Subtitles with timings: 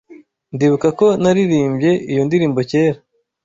[0.53, 2.99] Ndibuka ko naririmbye iyo ndirimbo kera.